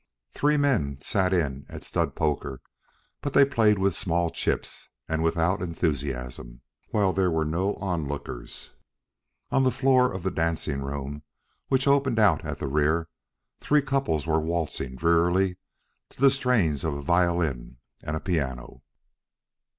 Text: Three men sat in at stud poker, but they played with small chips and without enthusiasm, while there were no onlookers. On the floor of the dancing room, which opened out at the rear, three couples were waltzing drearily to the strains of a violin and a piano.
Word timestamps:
Three 0.31 0.57
men 0.57 0.99
sat 0.99 1.31
in 1.31 1.63
at 1.69 1.83
stud 1.83 2.15
poker, 2.15 2.59
but 3.21 3.33
they 3.33 3.45
played 3.45 3.77
with 3.77 3.93
small 3.93 4.31
chips 4.31 4.89
and 5.07 5.21
without 5.21 5.61
enthusiasm, 5.61 6.61
while 6.89 7.13
there 7.13 7.29
were 7.29 7.45
no 7.45 7.75
onlookers. 7.75 8.71
On 9.51 9.61
the 9.61 9.69
floor 9.69 10.11
of 10.11 10.23
the 10.23 10.31
dancing 10.31 10.81
room, 10.81 11.21
which 11.67 11.87
opened 11.87 12.17
out 12.17 12.43
at 12.43 12.57
the 12.57 12.67
rear, 12.67 13.09
three 13.59 13.83
couples 13.83 14.25
were 14.25 14.39
waltzing 14.39 14.95
drearily 14.95 15.57
to 16.09 16.19
the 16.19 16.31
strains 16.31 16.83
of 16.83 16.95
a 16.95 17.03
violin 17.03 17.77
and 18.01 18.15
a 18.17 18.21
piano. 18.21 18.81